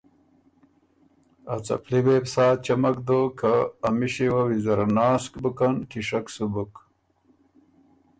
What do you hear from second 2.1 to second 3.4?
بو سا چمک دوک